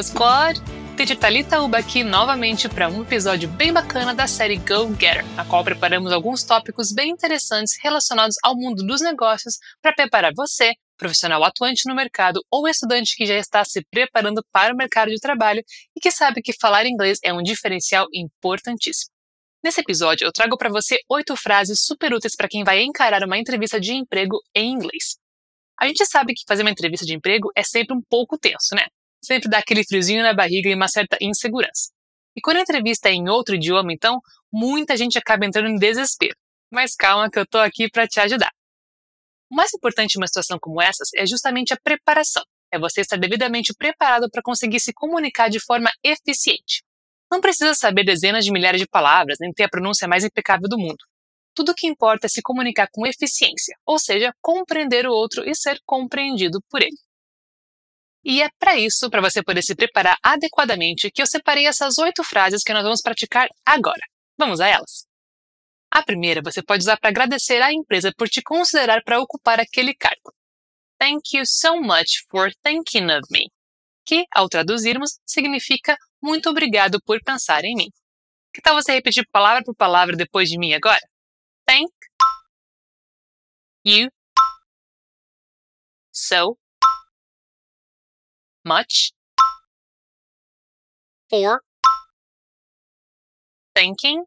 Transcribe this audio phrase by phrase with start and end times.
[0.00, 0.58] Hello, Squad!
[1.62, 6.10] Uba aqui novamente para um episódio bem bacana da série Go Getter, na qual preparamos
[6.10, 11.94] alguns tópicos bem interessantes relacionados ao mundo dos negócios para preparar você, profissional atuante no
[11.94, 15.62] mercado ou estudante que já está se preparando para o mercado de trabalho
[15.94, 19.12] e que sabe que falar inglês é um diferencial importantíssimo.
[19.62, 23.36] Nesse episódio, eu trago para você oito frases super úteis para quem vai encarar uma
[23.36, 25.18] entrevista de emprego em inglês.
[25.78, 28.86] A gente sabe que fazer uma entrevista de emprego é sempre um pouco tenso, né?
[29.22, 31.90] Sempre dá aquele friozinho na barriga e uma certa insegurança.
[32.36, 34.20] E quando a entrevista é em outro idioma, então,
[34.52, 36.36] muita gente acaba entrando em desespero.
[36.72, 38.52] Mas calma que eu tô aqui para te ajudar.
[39.50, 42.44] O mais importante em uma situação como essas é justamente a preparação.
[42.72, 46.84] É você estar devidamente preparado para conseguir se comunicar de forma eficiente.
[47.30, 50.78] Não precisa saber dezenas de milhares de palavras, nem ter a pronúncia mais impecável do
[50.78, 51.04] mundo.
[51.54, 55.54] Tudo o que importa é se comunicar com eficiência, ou seja, compreender o outro e
[55.54, 56.96] ser compreendido por ele.
[58.24, 62.22] E é para isso, para você poder se preparar adequadamente, que eu separei essas oito
[62.22, 64.02] frases que nós vamos praticar agora.
[64.36, 65.06] Vamos a elas?
[65.90, 69.94] A primeira você pode usar para agradecer à empresa por te considerar para ocupar aquele
[69.94, 70.32] cargo.
[70.98, 73.50] Thank you so much for thinking of me.
[74.04, 77.88] Que, ao traduzirmos, significa muito obrigado por pensar em mim.
[78.52, 81.00] Que tal você repetir palavra por palavra depois de mim agora?
[81.66, 81.90] Thank
[83.84, 84.10] you
[86.12, 86.59] so
[88.64, 89.12] much
[91.30, 91.60] for
[93.74, 94.24] thinking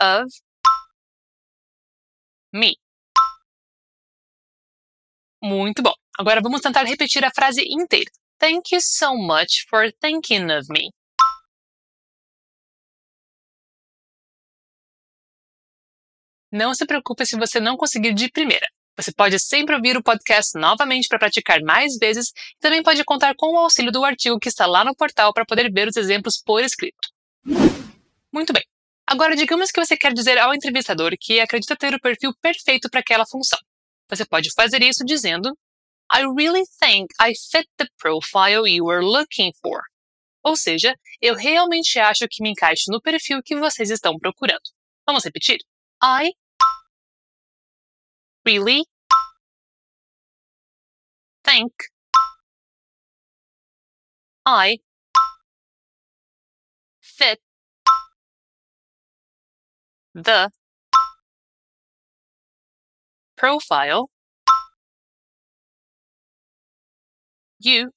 [0.00, 0.28] of
[2.52, 2.76] me.
[5.42, 5.92] Muito bom.
[6.18, 8.10] Agora vamos tentar repetir a frase inteira.
[8.38, 10.90] Thank you so much for thinking of me.
[16.52, 18.66] Não se preocupe se você não conseguir de primeira.
[18.96, 23.34] Você pode sempre ouvir o podcast novamente para praticar mais vezes e também pode contar
[23.36, 26.40] com o auxílio do artigo que está lá no portal para poder ver os exemplos
[26.40, 27.08] por escrito.
[28.32, 28.62] Muito bem.
[29.06, 33.00] Agora, digamos que você quer dizer ao entrevistador que acredita ter o perfil perfeito para
[33.00, 33.58] aquela função.
[34.08, 35.50] Você pode fazer isso dizendo
[36.12, 39.82] I really think I fit the profile you were looking for.
[40.42, 44.62] Ou seja, eu realmente acho que me encaixo no perfil que vocês estão procurando.
[45.06, 45.58] Vamos repetir?
[46.02, 46.30] I
[48.46, 48.84] really
[51.54, 51.72] think
[54.44, 54.78] I
[57.00, 57.38] fit
[60.14, 60.50] the
[63.36, 64.10] profile
[67.60, 67.92] You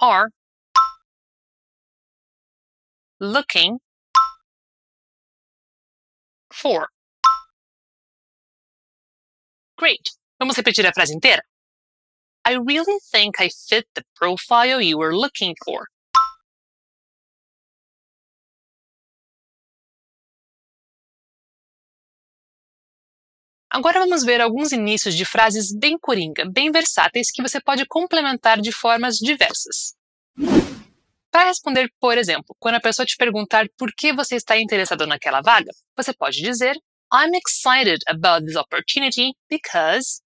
[0.00, 0.30] are
[3.20, 3.78] looking
[6.52, 6.88] for.
[9.76, 10.10] Great.
[10.42, 11.40] Vamos repetir a frase inteira?
[12.44, 15.86] I really think I fit the profile you were looking for.
[23.70, 28.60] Agora vamos ver alguns inícios de frases bem coringa, bem versáteis que você pode complementar
[28.60, 29.94] de formas diversas.
[31.30, 35.40] Para responder, por exemplo, quando a pessoa te perguntar por que você está interessado naquela
[35.40, 36.76] vaga, você pode dizer
[37.14, 40.20] I'm excited about this opportunity because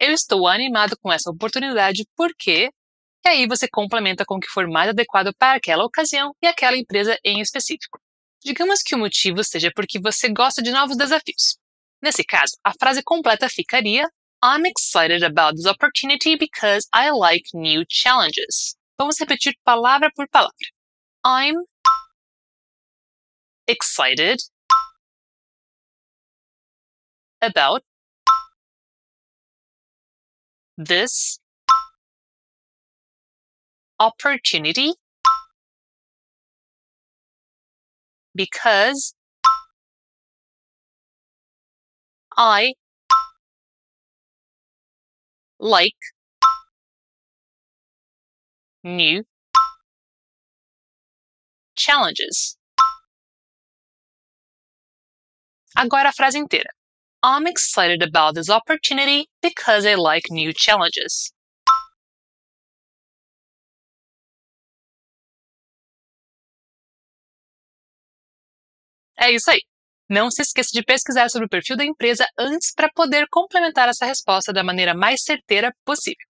[0.00, 2.70] eu estou animado com essa oportunidade porque
[3.24, 6.76] e aí você complementa com o que for mais adequado para aquela ocasião e aquela
[6.76, 8.00] empresa em específico.
[8.42, 11.58] Digamos que o motivo seja porque você gosta de novos desafios.
[12.00, 14.08] Nesse caso, a frase completa ficaria
[14.42, 18.76] I'm excited about this opportunity because I like new challenges.
[18.96, 20.54] Vamos repetir palavra por palavra.
[21.24, 21.56] I'm
[23.66, 24.38] excited
[27.42, 27.84] about
[30.78, 31.40] this
[33.98, 34.94] opportunity
[38.34, 39.14] because
[42.36, 42.74] I
[45.58, 45.96] like
[48.84, 49.24] new
[51.74, 52.56] challenges.
[55.76, 56.77] Agora a frase inteira.
[57.22, 61.32] I'm excited about this opportunity because I like new challenges.
[69.16, 69.62] É isso aí.
[70.08, 74.06] Não se esqueça de pesquisar sobre o perfil da empresa antes para poder complementar essa
[74.06, 76.24] resposta da maneira mais certeira possível.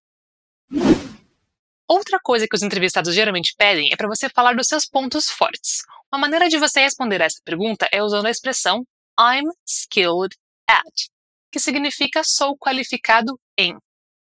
[1.87, 5.83] Outra coisa que os entrevistados geralmente pedem é para você falar dos seus pontos fortes.
[6.11, 8.85] Uma maneira de você responder a essa pergunta é usando a expressão
[9.21, 10.35] I'm skilled
[10.69, 11.09] at,
[11.51, 13.77] que significa sou qualificado em.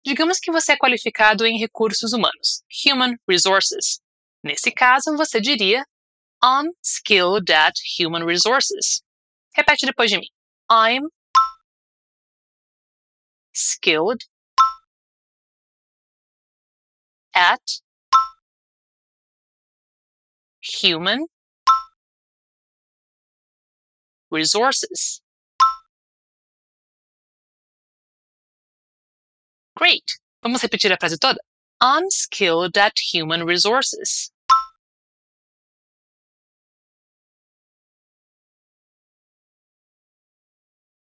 [0.06, 4.00] Digamos que você é qualificado em recursos humanos, Human Resources.
[4.44, 5.84] Nesse caso, você diria
[6.42, 9.04] I'm skilled at human resources.
[9.54, 10.28] Repete depois de mim.
[10.72, 11.10] I'm
[13.54, 14.24] skilled
[17.34, 17.82] at
[20.62, 21.26] human
[24.32, 25.22] resources.
[29.80, 30.20] Great!
[30.44, 31.40] Vamos repetir a frase toda?
[31.82, 34.30] I'm skilled at human resources.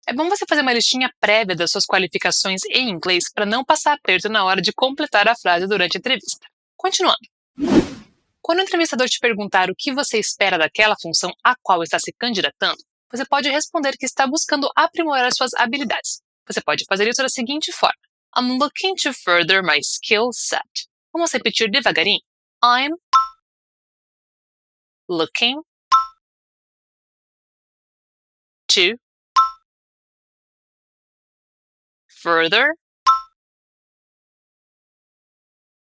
[0.06, 3.94] É bom você fazer uma listinha prévia das suas qualificações em inglês para não passar
[3.94, 6.46] aperto na hora de completar a frase durante a entrevista.
[6.76, 7.18] Continuando.
[8.40, 12.12] Quando o entrevistador te perguntar o que você espera daquela função a qual está se
[12.12, 12.78] candidatando,
[13.10, 16.22] você pode responder que está buscando aprimorar suas habilidades.
[16.46, 20.86] Você pode fazer isso da seguinte forma: I'm looking to further my skill set.
[21.12, 22.20] Vamos repetir devagarinho.
[22.62, 22.92] I'm
[25.06, 25.62] looking
[28.68, 28.96] to
[32.08, 32.76] further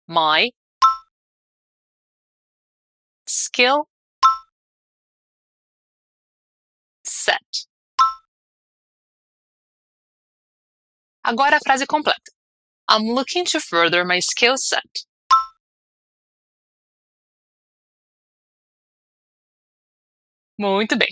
[0.07, 0.49] my
[3.27, 3.87] skill
[7.03, 7.67] set.
[11.23, 12.30] Agora a frase completa.
[12.91, 14.83] I'm looking to further my skill set.
[20.59, 21.07] Muito bem.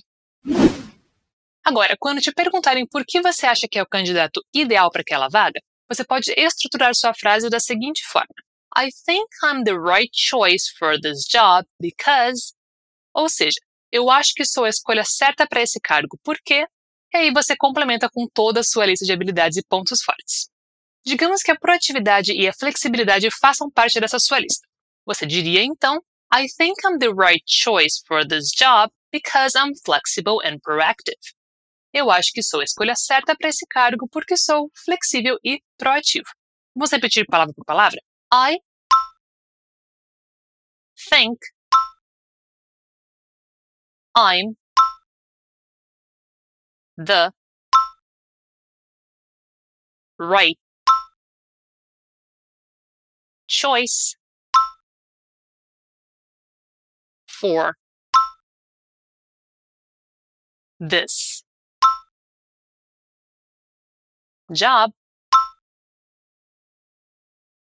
[1.65, 5.29] Agora, quando te perguntarem por que você acha que é o candidato ideal para aquela
[5.29, 8.27] vaga, você pode estruturar sua frase da seguinte forma:
[8.77, 12.53] I think I'm the right choice for this job because.
[13.15, 13.57] Ou seja,
[13.89, 16.67] eu acho que sou a escolha certa para esse cargo porque.
[17.13, 20.48] E aí você complementa com toda a sua lista de habilidades e pontos fortes.
[21.09, 24.67] Digamos que a proatividade e a flexibilidade façam parte dessa sua lista.
[25.07, 25.97] Você diria então:
[26.31, 31.17] I think I'm the right choice for this job because I'm flexible and proactive.
[31.91, 36.27] Eu acho que sou a escolha certa para esse cargo porque sou flexível e proativo.
[36.75, 37.99] Vamos repetir palavra por palavra?
[38.31, 38.59] I
[41.09, 41.39] think
[44.15, 44.55] I'm
[47.03, 47.31] the
[50.19, 50.59] right
[53.59, 54.15] choice.
[57.27, 57.75] For.
[60.79, 61.43] This.
[64.53, 64.91] Job.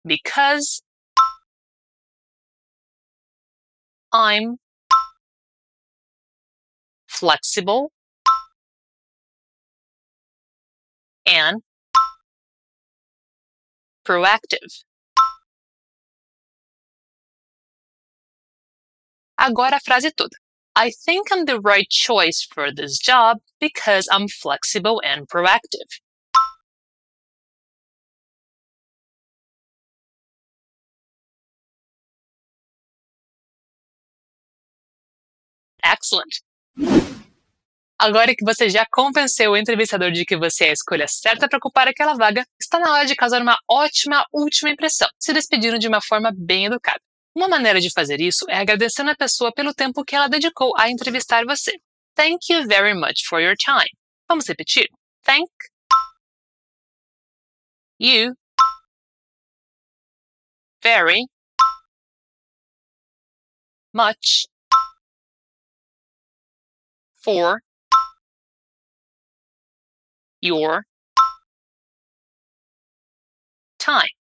[0.04, 0.82] Because.
[4.12, 4.58] I'm.
[7.06, 7.92] Flexible.
[11.26, 11.62] And.
[14.04, 14.87] Proactive.
[19.38, 20.36] Agora a frase toda.
[20.76, 26.00] I think I'm the right choice for this job because I'm flexible and proactive.
[35.84, 36.42] Excellent!
[38.00, 41.58] Agora que você já convenceu o entrevistador de que você é a escolha certa para
[41.58, 45.88] ocupar aquela vaga, está na hora de causar uma ótima última impressão, se despedindo de
[45.88, 47.00] uma forma bem educada.
[47.34, 50.90] Uma maneira de fazer isso é agradecendo a pessoa pelo tempo que ela dedicou a
[50.90, 51.72] entrevistar você.
[52.14, 53.90] Thank you very much for your time.
[54.28, 54.88] Vamos repetir?
[55.24, 55.50] Thank
[58.00, 58.34] you
[60.82, 61.26] very
[63.92, 64.48] much
[67.22, 67.60] for
[70.40, 70.84] your
[73.78, 74.17] time.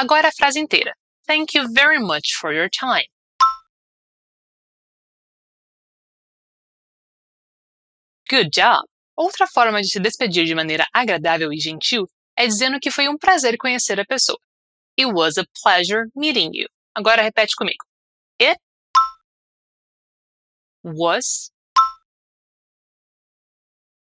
[0.00, 0.94] Agora a frase inteira.
[1.26, 3.04] Thank you very much for your time.
[8.30, 8.86] Good job!
[9.14, 13.18] Outra forma de se despedir de maneira agradável e gentil é dizendo que foi um
[13.18, 14.38] prazer conhecer a pessoa.
[14.98, 16.68] It was a pleasure meeting you.
[16.94, 17.84] Agora repete comigo.
[18.40, 18.56] It
[20.82, 21.52] was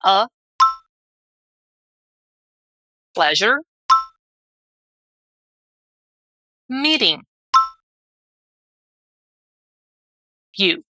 [0.03, 0.27] a
[3.15, 3.57] pleasure
[6.71, 7.21] meeting
[10.57, 10.81] you.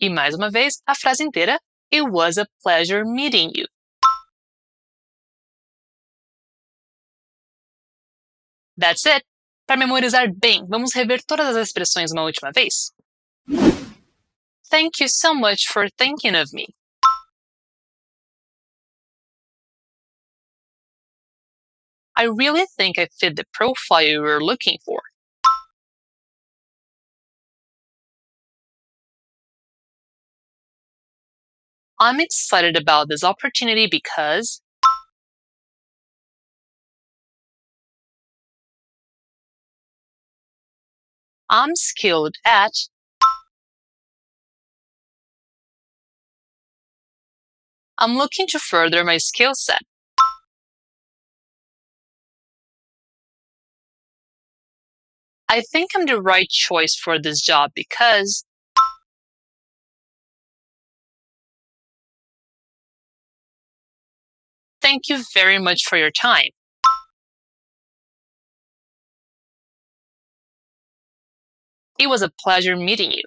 [0.00, 1.60] E mais uma vez, a frase inteira.
[1.92, 3.66] It was a pleasure meeting you.
[8.78, 9.22] That's it!
[9.66, 12.90] Para memorizar bem, vamos rever todas as expressões uma última vez?
[14.70, 16.74] Thank you so much for thinking of me.
[22.20, 25.00] I really think I fit the profile you were looking for.
[31.98, 34.60] I'm excited about this opportunity because
[41.48, 42.72] I'm skilled at
[47.96, 49.80] I'm looking to further my skill set.
[55.52, 58.44] I think I'm the right choice for this job because
[64.80, 66.50] Thank you very much for your time.
[71.98, 73.24] It was a pleasure meeting you.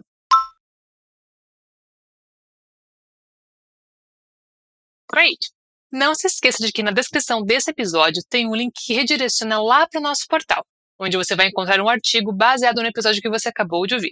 [5.07, 5.51] Great!
[5.91, 9.87] Não se esqueça de que na descrição desse episódio tem um link que redireciona lá
[9.87, 10.65] para o nosso portal,
[10.99, 14.11] onde você vai encontrar um artigo baseado no episódio que você acabou de ouvir.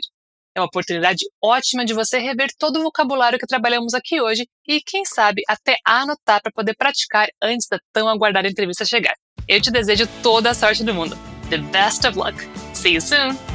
[0.56, 4.82] É uma oportunidade ótima de você rever todo o vocabulário que trabalhamos aqui hoje e,
[4.82, 9.16] quem sabe, até anotar para poder praticar antes da tão aguardada entrevista chegar.
[9.48, 11.18] Eu te desejo toda a sorte do mundo.
[11.50, 12.38] The best of luck.
[12.74, 13.51] See you soon!